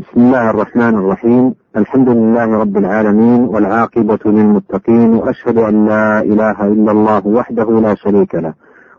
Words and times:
بسم 0.00 0.20
الله 0.20 0.50
الرحمن 0.50 0.94
الرحيم. 0.94 1.54
الحمد 1.76 2.08
لله 2.08 2.58
رب 2.58 2.76
العالمين 2.76 3.40
والعاقبة 3.40 4.18
للمتقين 4.24 5.14
وأشهد 5.14 5.58
أن 5.58 5.86
لا 5.86 6.20
إله 6.20 6.66
إلا 6.74 6.92
الله 6.92 7.26
وحده 7.26 7.68
لا 7.80 7.94
شريك 7.94 8.34
له 8.34 8.54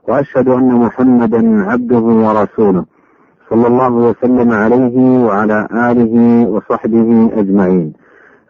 وأشهد 0.07 0.47
أن 0.47 0.69
محمدا 0.75 1.63
عبده 1.69 1.99
ورسوله. 1.99 2.85
صلى 3.49 3.67
الله 3.67 3.91
وسلم 3.91 4.51
عليه 4.51 5.25
وعلى 5.25 5.67
آله 5.89 6.15
وصحبه 6.49 7.29
أجمعين. 7.33 7.93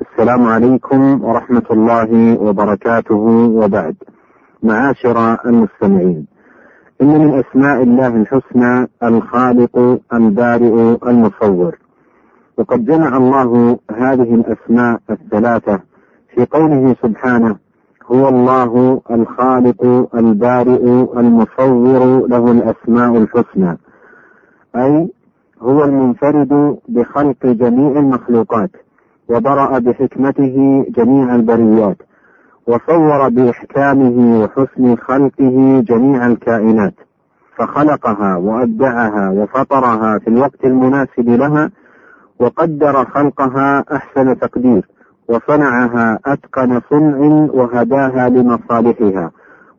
السلام 0.01 0.43
عليكم 0.43 1.23
ورحمة 1.23 1.67
الله 1.71 2.39
وبركاته 2.41 3.23
وبعد. 3.59 3.95
معاشر 4.63 5.37
المستمعين 5.45 6.25
إن 7.01 7.07
من 7.07 7.43
أسماء 7.43 7.83
الله 7.83 8.07
الحسنى 8.07 8.87
الخالق 9.03 9.99
البارئ 10.13 10.97
المصور. 11.07 11.80
وقد 12.57 12.85
جمع 12.85 13.17
الله 13.17 13.79
هذه 13.91 14.35
الأسماء 14.35 14.99
الثلاثة 15.09 15.79
في 16.35 16.45
قوله 16.45 16.95
سبحانه 17.03 17.55
هو 18.05 18.29
الله 18.29 19.01
الخالق 19.11 20.09
البارئ 20.15 20.83
المصور 21.19 22.27
له 22.27 22.51
الأسماء 22.51 23.17
الحسنى. 23.17 23.77
أي 24.75 25.09
هو 25.61 25.83
المنفرد 25.83 26.77
بخلق 26.89 27.45
جميع 27.45 27.99
المخلوقات 27.99 28.71
وبرأ 29.29 29.79
بحكمته 29.79 30.85
جميع 30.89 31.35
البريات 31.35 31.97
وصور 32.67 33.29
بإحكامه 33.29 34.39
وحسن 34.43 34.95
خلقه 34.95 35.83
جميع 35.87 36.27
الكائنات 36.27 36.93
فخلقها 37.57 38.35
وأبدعها 38.35 39.29
وفطرها 39.29 40.19
في 40.19 40.27
الوقت 40.27 40.65
المناسب 40.65 41.29
لها 41.29 41.71
وقدر 42.41 43.05
خلقها 43.05 43.83
أحسن 43.91 44.39
تقدير 44.39 44.87
وصنعها 45.29 46.19
أتقن 46.25 46.81
صنع 46.89 47.17
وهداها 47.53 48.29
لمصالحها 48.29 49.31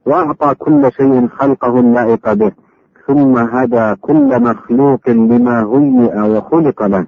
وأعطى 0.06 0.54
كل 0.54 0.92
شيء 0.92 1.28
خلقه 1.28 1.80
اللائق 1.80 2.32
به 2.32 2.52
ثم 3.06 3.38
هدى 3.38 3.94
كل 4.00 4.42
مخلوق 4.42 5.08
لما 5.08 5.60
هيئ 5.60 6.36
وخلق 6.36 6.82
له. 6.82 7.06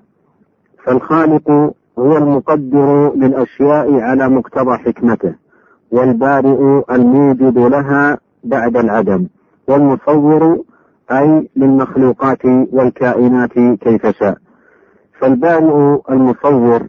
فالخالق 0.84 1.51
هو 1.98 2.17
المقدر 2.17 3.12
للأشياء 3.15 4.00
على 4.00 4.28
مقتضى 4.28 4.77
حكمته 4.78 5.34
والبارئ 5.93 6.83
الموجد 6.91 7.59
لها 7.59 8.19
بعد 8.45 8.77
العدم 8.77 9.27
والمصور 9.69 10.59
أي 11.12 11.48
للمخلوقات 11.56 12.45
والكائنات 12.73 13.53
كيف 13.81 14.06
شاء. 14.06 14.44
فالبارئ 15.28 15.98
المصور 16.11 16.83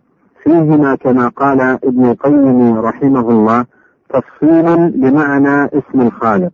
فيهما 0.44 0.96
كما 0.96 1.28
قال 1.28 1.62
ابن 1.62 2.06
القيم 2.06 2.80
رحمه 2.80 3.30
الله 3.30 3.66
تفصيل 4.10 4.90
بمعنى 4.92 5.66
اسم 5.66 6.02
الخالق. 6.02 6.52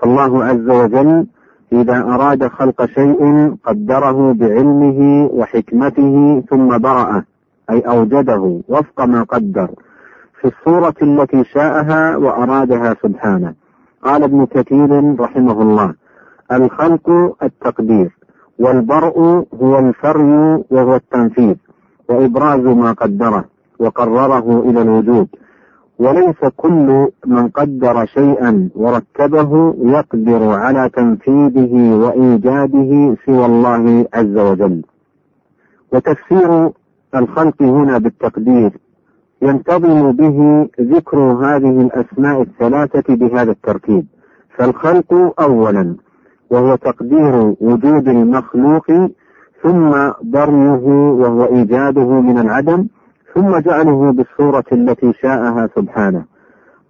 فالله 0.00 0.44
عز 0.44 0.70
وجل 0.70 1.26
إذا 1.72 2.02
أراد 2.02 2.46
خلق 2.46 2.84
شيء 2.84 3.54
قدره 3.64 4.32
بعلمه 4.32 5.30
وحكمته 5.32 6.42
ثم 6.50 6.78
برأه 6.78 7.24
أي 7.70 7.80
أوجده 7.80 8.60
وفق 8.68 9.04
ما 9.04 9.22
قدر 9.22 9.70
في 10.40 10.48
الصورة 10.48 10.94
التي 11.02 11.44
شاءها 11.44 12.16
وأرادها 12.16 12.96
سبحانه. 13.02 13.54
قال 14.02 14.22
ابن 14.22 14.46
كثير 14.46 15.20
رحمه 15.20 15.62
الله 15.62 15.94
الخلق 16.52 17.36
التقدير. 17.42 18.21
والبرء 18.62 19.16
هو 19.62 19.78
الفري 19.78 20.64
وهو 20.70 20.94
التنفيذ 20.96 21.56
وإبراز 22.08 22.60
ما 22.60 22.92
قدره 22.92 23.44
وقرره 23.78 24.46
إلى 24.68 24.82
الوجود. 24.82 25.28
وليس 25.98 26.40
كل 26.56 27.08
من 27.26 27.48
قدر 27.48 28.06
شيئا 28.06 28.68
ورتبه 28.74 29.74
يقدر 29.94 30.42
على 30.64 30.88
تنفيذه 30.88 31.74
وإيجاده 32.02 33.16
سوى 33.26 33.46
الله 33.46 34.06
عز 34.14 34.36
وجل. 34.48 34.82
وتفسير 35.92 36.70
الخلق 37.14 37.62
هنا 37.62 37.98
بالتقدير 37.98 38.70
ينتظم 39.42 40.12
به 40.12 40.68
ذكر 40.80 41.18
هذه 41.18 41.80
الأسماء 41.86 42.42
الثلاثة 42.42 43.14
بهذا 43.14 43.50
الترتيب. 43.50 44.06
فالخلق 44.56 45.10
أولا 45.40 45.96
وهو 46.52 46.76
تقدير 46.76 47.54
وجود 47.60 48.08
المخلوق 48.08 48.86
ثم 49.62 49.90
بريه 50.22 50.84
وهو 51.20 51.44
إيجاده 51.44 52.10
من 52.20 52.38
العدم 52.38 52.86
ثم 53.34 53.58
جعله 53.58 54.12
بالصورة 54.12 54.64
التي 54.72 55.12
شاءها 55.12 55.68
سبحانه. 55.76 56.24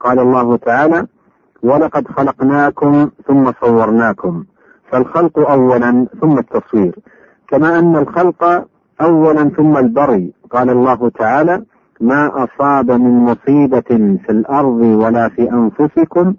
قال 0.00 0.18
الله 0.18 0.56
تعالى 0.56 1.06
ولقد 1.62 2.08
خلقناكم 2.08 3.10
ثم 3.26 3.52
صورناكم 3.60 4.44
فالخلق 4.90 5.50
أولا 5.50 6.06
ثم 6.20 6.38
التصوير 6.38 6.94
كما 7.48 7.78
أن 7.78 7.96
الخلق 7.96 8.66
أولا 9.00 9.48
ثم 9.48 9.76
البري. 9.76 10.32
قال 10.50 10.70
الله 10.70 11.08
تعالى 11.08 11.62
ما 12.00 12.44
أصاب 12.44 12.90
من 12.90 13.14
مصيبة 13.28 13.90
في 14.26 14.30
الأرض 14.30 14.80
ولا 14.80 15.28
في 15.28 15.50
أنفسكم 15.52 16.34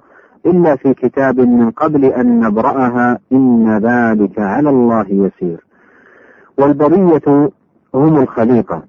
إلا 0.46 0.76
في 0.76 0.94
كتاب 0.94 1.40
من 1.40 1.72
قبل 1.72 2.06
أن 2.06 2.40
نبرأها 2.40 3.20
إن 3.32 3.78
ذلك 3.78 4.40
على 4.40 4.70
الله 4.70 5.06
يسير. 5.10 5.66
والبرية 6.58 7.52
هم 7.96 8.18
الخليقة 8.18 8.84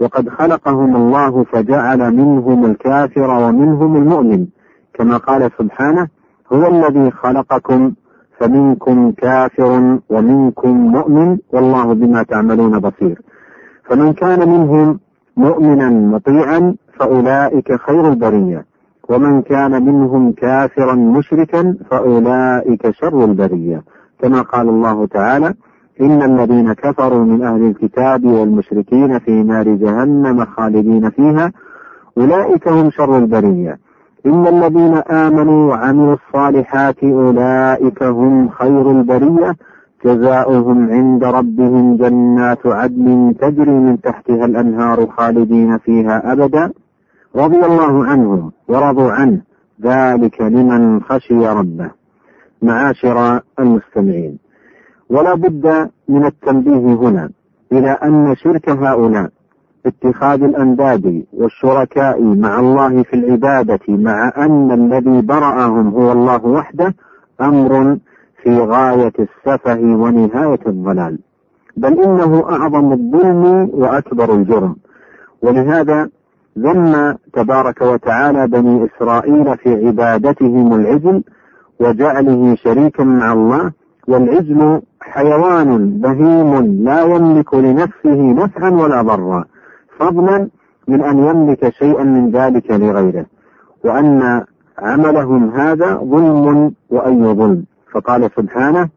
وقد 0.00 0.28
خلقهم 0.28 0.96
الله 0.96 1.44
فجعل 1.44 2.14
منهم 2.14 2.64
الكافر 2.64 3.30
ومنهم 3.30 3.96
المؤمن. 3.96 4.46
كما 4.94 5.16
قال 5.16 5.50
سبحانه 5.58 6.08
هو 6.52 6.66
الذي 6.66 7.10
خلقكم 7.10 7.92
فمنكم 8.38 9.10
كافر 9.10 9.98
ومنكم 10.10 10.70
مؤمن 10.70 11.38
والله 11.52 11.94
بما 11.94 12.22
تعملون 12.22 12.78
بصير. 12.78 13.22
فمن 13.84 14.12
كان 14.12 14.48
منهم 14.48 15.00
مؤمنا 15.36 15.90
مطيعا 15.90 16.74
فأولئك 16.98 17.76
خير 17.80 18.08
البرية. 18.08 18.75
ومن 19.08 19.42
كان 19.42 19.82
منهم 19.82 20.32
كافرا 20.32 20.94
مشركا 20.94 21.76
فأولئك 21.90 22.90
شر 22.90 23.24
البرية. 23.24 23.82
كما 24.20 24.42
قال 24.42 24.68
الله 24.68 25.06
تعالى 25.06 25.54
إن 26.00 26.22
الذين 26.22 26.72
كفروا 26.72 27.24
من 27.24 27.42
أهل 27.42 27.62
الكتاب 27.62 28.24
والمشركين 28.24 29.18
في 29.18 29.42
نار 29.42 29.68
جهنم 29.74 30.44
خالدين 30.44 31.10
فيها 31.10 31.52
أولئك 32.18 32.68
هم 32.68 32.90
شر 32.90 33.18
البرية. 33.18 33.78
إن 34.26 34.46
الذين 34.46 34.94
آمنوا 34.94 35.70
وعملوا 35.70 36.14
الصالحات 36.14 37.04
أولئك 37.04 38.02
هم 38.02 38.48
خير 38.48 38.90
البرية. 38.90 39.56
جزاؤهم 40.04 40.90
عند 40.90 41.24
ربهم 41.24 41.96
جنات 41.96 42.66
عدن 42.66 43.34
تجري 43.40 43.70
من 43.70 44.00
تحتها 44.00 44.44
الأنهار 44.44 45.06
خالدين 45.06 45.78
فيها 45.78 46.32
أبدا. 46.32 46.72
رضي 47.36 47.64
الله 47.64 48.04
عنهم 48.06 48.52
ورضوا 48.68 49.12
عنه. 49.12 49.40
ذلك 49.82 50.42
لمن 50.42 51.02
خشي 51.02 51.46
ربه. 51.48 51.90
معاشر 52.62 53.40
المستمعين. 53.58 54.38
ولا 55.10 55.34
بد 55.34 55.90
من 56.08 56.26
التنبيه 56.26 56.94
هنا 56.94 57.30
إلى 57.72 57.90
أن 57.90 58.34
شرك 58.36 58.68
هؤلاء 58.68 59.30
اتخاذ 59.86 60.42
الأنداد 60.42 61.24
والشركاء 61.32 62.22
مع 62.22 62.60
الله 62.60 63.02
في 63.02 63.16
العبادة 63.16 63.80
مع 63.88 64.32
أن 64.36 64.70
الذي 64.72 65.22
برأهم 65.22 65.88
هو 65.88 66.12
الله 66.12 66.46
وحده 66.46 66.94
أمر 67.40 67.98
في 68.42 68.58
غاية 68.58 69.12
السفه 69.18 69.80
ونهاية 69.80 70.60
الضلال. 70.66 71.18
بل 71.76 72.00
إنه 72.00 72.44
أعظم 72.50 72.92
الظلم 72.92 73.70
وأكبر 73.72 74.34
الجرم. 74.34 74.76
ولهذا 75.42 76.08
ذم 76.58 77.16
تبارك 77.32 77.82
وتعالى 77.82 78.46
بني 78.46 78.86
إسرائيل 78.86 79.58
في 79.58 79.86
عبادتهم 79.86 80.74
العجل 80.74 81.22
وجعله 81.80 82.54
شريكا 82.54 83.04
مع 83.04 83.32
الله 83.32 83.72
والعجل 84.08 84.82
حيوان 85.00 86.00
بهيم 86.00 86.82
لا 86.84 87.02
يملك 87.02 87.54
لنفسه 87.54 88.32
نفعا 88.32 88.70
ولا 88.70 89.02
ضرا 89.02 89.44
فضلا 89.98 90.48
من 90.88 91.02
أن 91.02 91.18
يملك 91.18 91.68
شيئا 91.68 92.04
من 92.04 92.30
ذلك 92.30 92.70
لغيره. 92.70 93.26
وأن 93.84 94.44
عملهم 94.78 95.50
هذا 95.50 95.94
ظلم 95.94 96.72
وأي 96.90 97.34
ظلم. 97.34 97.64
فقال 97.92 98.30
سبحانه 98.36 98.88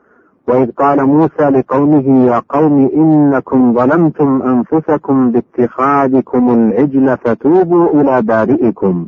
وإذ 0.50 0.72
قال 0.72 1.06
موسى 1.06 1.44
لقومه 1.50 2.26
يا 2.26 2.42
قوم 2.50 2.90
إنكم 2.96 3.74
ظلمتم 3.74 4.42
أنفسكم 4.42 5.32
باتخاذكم 5.32 6.54
العجل 6.54 7.18
فتوبوا 7.18 8.02
إلى 8.02 8.22
بارئكم. 8.22 9.08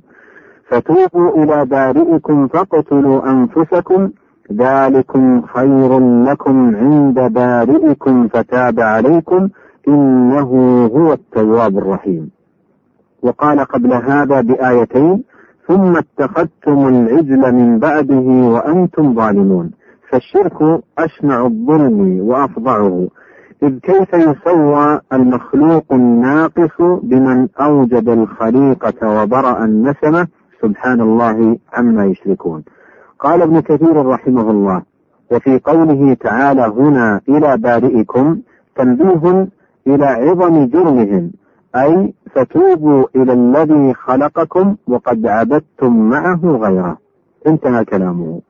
فتوبوا 0.70 1.44
إلى 1.44 1.66
بارئكم 1.66 2.48
فاقتلوا 2.48 3.32
أنفسكم. 3.32 4.10
ذلكم 4.54 5.42
خير 5.42 6.00
لكم 6.24 6.76
عند 6.76 7.20
بارئكم 7.34 8.28
فتاب 8.28 8.80
عليكم. 8.80 9.50
إنه 9.88 10.50
هو 10.86 11.14
التواب 11.14 11.78
الرحيم. 11.78 12.30
وقال 13.24 13.60
قبل 13.60 13.94
هذا 13.94 14.42
بآيتين 14.42 15.24
ثم 15.68 15.98
اتخذتم 15.98 16.88
العجل 16.88 17.56
من 17.56 17.80
بعده 17.80 18.28
وأنتم 18.54 19.14
ظالمون. 19.14 19.81
فالشرك 20.12 20.84
أشنع 20.98 21.46
الظلم 21.46 22.20
وأفظعه 22.22 23.08
إذ 23.64 23.80
كيف 23.80 24.14
يسوى 24.14 25.00
المخلوق 25.14 25.86
الناقص 25.94 26.82
بمن 27.04 27.48
أوجد 27.62 28.10
الخليقة 28.10 29.22
وبرأ 29.24 29.66
النسمة؟ 29.66 30.28
سبحان 30.62 31.02
الله 31.02 31.58
عما 31.74 32.06
يشركون. 32.06 32.64
قال 33.20 33.42
ابن 33.42 33.60
كثير 33.60 34.06
رحمه 34.06 34.52
الله 34.52 34.82
وفي 35.32 35.60
قوله 35.60 36.14
تعالى 36.14 36.62
هنا 36.62 37.22
إلى 37.30 37.58
بارئكم 37.58 38.40
تنبيه 38.76 39.48
إلى 39.88 40.06
عظم 40.06 40.66
جرمهم 40.66 41.32
أي 41.76 42.14
فتوبوا 42.36 43.06
إلى 43.16 43.34
الذي 43.34 43.94
خلقكم 43.94 44.76
وقد 44.88 45.28
عبدتم 45.28 46.10
معه 46.10 46.40
غيره. 46.44 46.98
انتهى 47.48 47.86
كلامه. 47.86 48.42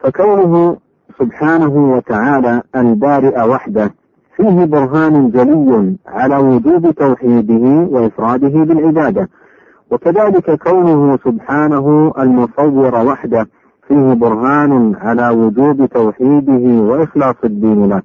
فكونه 0.00 0.76
سبحانه 1.18 1.94
وتعالى 1.96 2.62
البارئ 2.76 3.48
وحده. 3.48 3.90
فيه 4.36 4.64
برهان 4.64 5.30
جلي 5.30 5.96
على 6.06 6.36
وجوب 6.36 6.90
توحيده 6.90 7.88
وإفراده 7.90 8.64
بالعبادة. 8.64 9.28
وكذلك 9.90 10.62
كونه 10.62 11.18
سبحانه 11.24 12.12
المصور 12.18 12.94
وحده. 12.94 13.48
فيه 13.88 14.12
برهان 14.14 14.94
على 15.00 15.28
وجوب 15.28 15.86
توحيده 15.86 16.82
وإخلاص 16.82 17.36
الدين 17.44 17.88
له. 17.88 18.02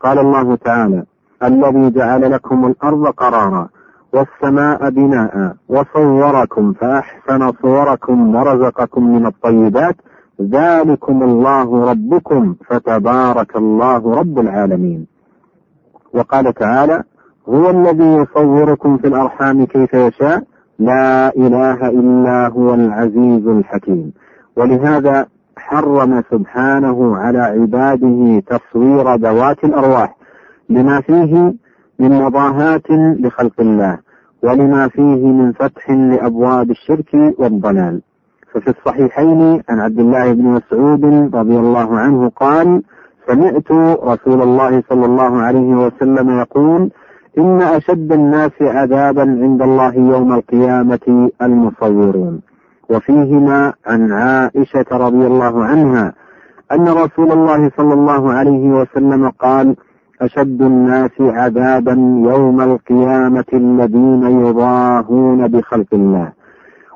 قال 0.00 0.18
الله 0.18 0.56
تعالى 0.56 1.04
الذي 1.42 1.90
جعل 1.90 2.30
لكم 2.32 2.66
الأرض 2.66 3.06
قرارا 3.06 3.68
والسماء 4.12 4.90
بناء 4.90 5.54
وصوركم 5.68 6.72
فأحسن 6.72 7.52
صوركم 7.62 8.34
ورزقكم 8.34 9.14
من 9.14 9.26
الطيبات 9.26 9.96
ذلكم 10.40 11.22
الله 11.22 11.90
ربكم 11.90 12.54
فتبارك 12.66 13.56
الله 13.56 14.14
رب 14.14 14.38
العالمين. 14.38 15.06
وقال 16.14 16.54
تعالى 16.54 17.02
هو 17.48 17.70
الذي 17.70 18.04
يصوركم 18.04 18.98
في 18.98 19.06
الأرحام 19.06 19.64
كيف 19.64 19.94
يشاء 19.94 20.42
لا 20.78 21.36
إله 21.36 21.88
إلا 21.88 22.48
هو 22.48 22.74
العزيز 22.74 23.46
الحكيم. 23.46 24.12
ولهذا 24.56 25.26
حرم 25.56 26.22
سبحانه 26.30 27.16
على 27.16 27.38
عباده 27.38 28.42
تصوير 28.46 29.14
ذوات 29.14 29.64
الأرواح 29.64 30.16
لما 30.68 31.00
فيه 31.00 31.54
من 31.98 32.22
مضاهاة 32.22 33.16
لخلق 33.20 33.60
الله 33.60 33.98
ولما 34.42 34.88
فيه 34.88 35.26
من 35.26 35.52
فتح 35.52 35.90
لأبواب 35.90 36.70
الشرك 36.70 37.34
والضلال. 37.38 38.02
ففي 38.54 38.70
الصحيحين 38.70 39.62
عن 39.68 39.80
عبد 39.80 39.98
الله 39.98 40.32
بن 40.32 40.44
مسعود 40.44 41.04
رضي 41.34 41.56
الله 41.56 41.98
عنه 41.98 42.28
قال 42.28 42.82
سمعت 43.26 43.72
رسول 44.04 44.42
الله 44.42 44.82
صلى 44.88 45.06
الله 45.06 45.42
عليه 45.42 45.86
وسلم 45.86 46.30
يقول 46.40 46.90
إن 47.38 47.62
أشد 47.62 48.12
الناس 48.12 48.62
عذابا 48.62 49.22
عند 49.22 49.62
الله 49.62 49.94
يوم 49.94 50.32
القيامة 50.32 51.30
المصورون 51.42 52.40
وفيهما 52.90 53.72
عن 53.86 54.12
عائشة 54.12 54.86
رضي 54.92 55.26
الله 55.26 55.64
عنها 55.64 56.12
أن 56.72 56.88
رسول 56.88 57.32
الله 57.32 57.70
صلى 57.76 57.94
الله 57.94 58.32
عليه 58.32 58.68
وسلم 58.68 59.28
قال 59.28 59.76
أشد 60.20 60.62
الناس 60.62 61.20
عذابا 61.20 61.92
يوم 62.32 62.60
القيامة 62.60 63.44
الذين 63.52 64.22
يضاهون 64.46 65.48
بخلق 65.48 65.86
الله. 65.92 66.32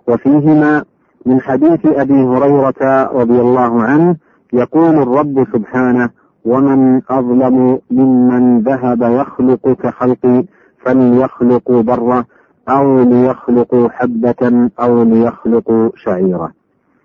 وفيهما 0.09 0.85
من 1.26 1.41
حديث 1.41 1.87
أبي 1.87 2.23
هريرة 2.25 3.11
رضي 3.12 3.41
الله 3.41 3.82
عنه 3.82 4.17
يقول 4.53 4.94
الرب 5.03 5.47
سبحانه 5.53 6.11
ومن 6.44 7.00
أظلم 7.11 7.79
ممن 7.91 8.61
ذهب 8.61 9.03
يخلق 9.03 9.69
كخلقي 9.69 10.44
فليخلقوا 10.85 11.82
بره 11.82 12.25
أو 12.69 13.03
ليخلقوا 13.03 13.88
حبة 13.88 14.71
أو 14.81 15.03
ليخلقوا 15.03 15.91
شعيرة 15.97 16.50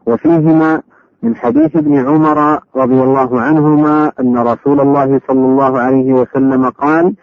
وفيهما 0.05 0.81
من 1.23 1.35
حديث 1.35 1.75
ابن 1.75 1.95
عمر 2.07 2.59
رضي 2.75 3.03
الله 3.03 3.41
عنهما 3.41 4.11
أن 4.19 4.37
رسول 4.37 4.79
الله 4.81 5.21
صلى 5.27 5.45
الله 5.45 5.79
عليه 5.79 6.13
وسلم 6.13 6.69
قال 6.69 7.13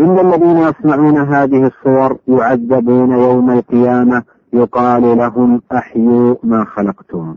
إن 0.00 0.18
الذين 0.18 0.58
يصنعون 0.58 1.18
هذه 1.18 1.66
الصور 1.66 2.16
يعذبون 2.28 3.10
يوم 3.12 3.50
القيامة 3.50 4.22
يقال 4.52 5.02
لهم 5.18 5.62
أحيوا 5.72 6.34
ما 6.42 6.64
خلقتم. 6.64 7.36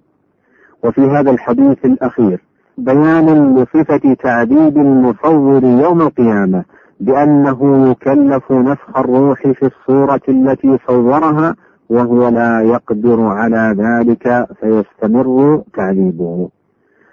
وفي 0.83 1.01
هذا 1.01 1.31
الحديث 1.31 1.85
الأخير 1.85 2.43
بيان 2.77 3.55
لصفة 3.55 4.13
تعذيب 4.13 4.77
المصور 4.77 5.63
يوم 5.63 6.01
القيامة 6.01 6.63
بأنه 6.99 7.89
يكلف 7.91 8.51
نفخ 8.51 8.97
الروح 8.97 9.41
في 9.41 9.65
الصورة 9.65 10.21
التي 10.29 10.77
صورها 10.87 11.55
وهو 11.89 12.27
لا 12.27 12.61
يقدر 12.61 13.21
على 13.21 13.75
ذلك 13.77 14.47
فيستمر 14.59 15.61
تعذيبه. 15.73 16.49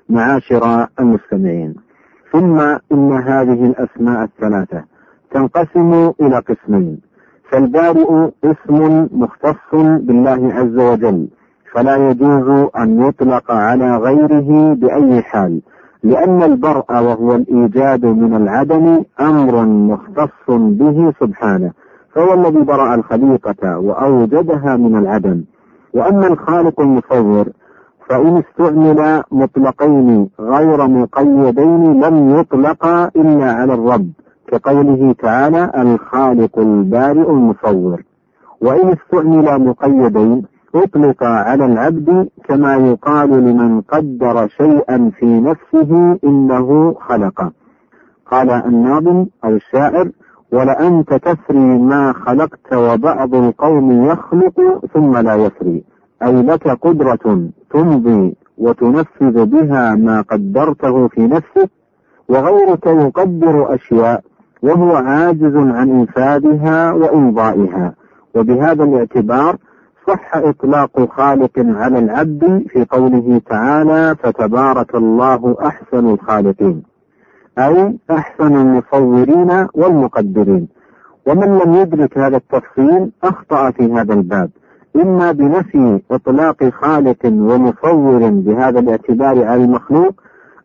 معاشر 0.09 0.87
المستمعين 1.01 1.75
ثم 2.33 2.61
إن 2.93 3.13
هذه 3.13 3.67
الأسماء 3.67 4.25
الثلاثة 4.25 4.85
تنقسم 5.31 6.13
إلى 6.21 6.39
قسمين. 6.39 7.01
فالبارئ 7.51 8.31
اسم 8.45 9.09
مختص 9.13 9.71
بالله 9.73 10.55
عز 10.55 10.79
وجل 10.79 11.29
فلا 11.73 12.11
يجوز 12.11 12.69
أن 12.79 13.03
يطلق 13.03 13.51
على 13.51 13.97
غيره 13.97 14.75
بأي 14.75 15.23
حال 15.23 15.61
لأن 16.03 16.43
البرء 16.43 16.85
وهو 16.91 17.35
الإيجاد 17.35 18.07
من 18.07 18.35
العدم 18.37 19.03
أمر 19.21 19.65
مختص 19.67 20.47
به 20.49 21.13
سبحانه 21.21 21.71
فهو 22.15 22.35
الذي 22.35 22.63
برأ 22.63 22.95
الخليقة 22.95 23.79
وأوجدها 23.79 24.77
من 24.77 24.97
العدم. 24.97 25.45
وأما 25.95 26.27
الخالق 26.27 26.81
المصور 26.81 27.49
فإن 28.09 28.43
استعمل 28.43 29.23
مطلقين 29.33 30.29
غير 30.41 30.89
مقيدين 30.89 32.01
لم 32.05 32.41
يطلقا 32.41 33.11
إلا 33.17 33.53
على 33.53 33.75
الرب. 33.75 34.11
كقوله 34.51 35.13
تعالى 35.13 35.71
الخالق 35.77 36.59
البارئ 36.59 37.31
المصور. 37.31 38.03
وإن 38.61 38.97
استعمل 38.97 39.67
مقيدين 39.69 40.43
أطلق 40.75 41.23
على 41.23 41.65
العبد 41.65 42.29
كما 42.45 42.77
يقال 42.77 43.31
لمن 43.31 43.81
قدر 43.81 44.49
شيئا 44.49 45.11
في 45.19 45.41
نفسه 45.41 46.19
إنه 46.25 46.95
خلق. 47.01 47.53
قال 48.31 48.51
الناظم 48.51 49.27
أو 49.45 49.51
الشاعر 49.51 50.11
ولأنت 50.53 51.15
تفري 51.15 51.79
ما 51.79 52.13
خلقت 52.13 52.75
وبعض 52.75 53.35
القوم 53.35 54.05
يخلق 54.05 54.81
ثم 54.95 55.17
لا 55.17 55.35
يفري. 55.35 55.85
أي 56.23 56.43
لك 56.43 56.69
قدرة 56.69 57.49
تمضي 57.71 58.37
وتنفذ 58.59 59.45
بها 59.47 59.95
ما 59.95 60.21
قدرته 60.21 61.09
في 61.09 61.21
نفسك 61.21 61.71
وغيرك 62.29 62.87
يقدر 62.87 63.75
أشياء 63.75 64.23
وهو 64.63 64.97
عاجز 64.97 65.57
عن 65.57 65.91
إنفاذها 65.91 66.93
وإمضائها 66.93 67.95
وبهذا 68.35 68.85
الاعتبار 68.85 69.57
صح 70.09 70.37
إطلاق 70.37 71.09
خالق 71.17 71.51
على 71.57 71.99
العبد 71.99 72.65
في 72.69 72.85
قوله 72.91 73.41
تعالى 73.51 74.17
فتبارك 74.23 74.95
الله 74.95 75.57
أحسن 75.63 76.09
الخالقين 76.09 76.83
أي 77.59 77.99
أحسن 78.11 78.57
المصورين 78.57 79.67
والمقدرين. 79.75 80.69
ومن 81.27 81.59
لم 81.59 81.75
يدرك 81.75 82.19
هذا 82.19 82.37
التفصيل 82.37 83.11
أخطأ 83.25 83.71
في 83.71 83.93
هذا 83.93 84.15
الباب. 84.15 84.51
إما 84.97 85.33
بنفي 85.33 86.01
إطلاق 86.11 86.69
خالق 86.69 87.27
ومصور 87.27 88.29
بهذا 88.31 88.79
الاعتبار 88.81 89.45
على 89.45 89.65
المخلوق 89.65 90.15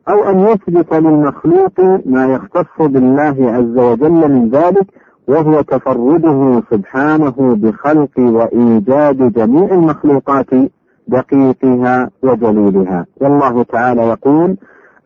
أو 0.09 0.29
أن 0.29 0.39
يثبت 0.39 0.93
للمخلوق 0.93 1.79
ما 2.05 2.25
يختص 2.27 2.77
بالله 2.79 3.35
عز 3.39 3.77
وجل 3.77 4.31
من 4.31 4.49
ذلك 4.49 4.85
وهو 5.27 5.61
تفرده 5.61 6.63
سبحانه 6.71 7.33
بخلق 7.37 8.19
وإيجاد 8.19 9.33
جميع 9.33 9.71
المخلوقات 9.71 10.49
دقيقها 11.07 12.09
وجليلها. 12.23 13.05
والله 13.21 13.63
تعالى 13.63 14.01
يقول 14.01 14.57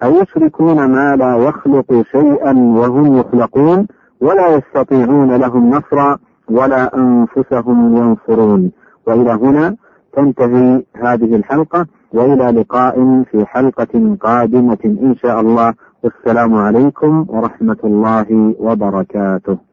أيشركون 0.04 0.86
ما 0.86 1.16
لا 1.16 1.36
يخلق 1.38 2.04
شيئا 2.12 2.54
وهم 2.54 3.18
يخلقون 3.18 3.88
ولا 4.22 4.48
يستطيعون 4.56 5.36
لهم 5.36 5.70
نصرا 5.70 6.18
ولا 6.50 6.98
أنفسهم 6.98 7.98
ينصرون. 7.98 8.72
وإلى 9.08 9.32
هنا 9.32 9.76
تنتهي 10.14 10.84
هذه 10.96 11.36
الحلقة 11.36 11.86
وإلى 12.14 12.62
لقاء 12.62 13.24
في 13.32 13.46
حلقة 13.46 14.18
قادمة 14.22 14.78
إن 14.86 15.16
شاء 15.22 15.42
الله. 15.42 15.74
والسلام 16.04 16.56
عليكم 16.56 17.26
ورحمة 17.30 17.78
الله 17.84 18.56
وبركاته. 18.60 19.69